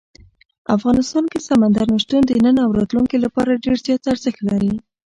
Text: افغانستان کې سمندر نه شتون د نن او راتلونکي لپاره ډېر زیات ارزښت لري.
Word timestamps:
افغانستان 0.75 1.23
کې 1.31 1.45
سمندر 1.47 1.85
نه 1.93 1.99
شتون 2.03 2.21
د 2.25 2.31
نن 2.45 2.55
او 2.65 2.69
راتلونکي 2.79 3.17
لپاره 3.25 3.61
ډېر 3.63 3.77
زیات 3.85 4.03
ارزښت 4.11 4.39
لري. 4.49 4.73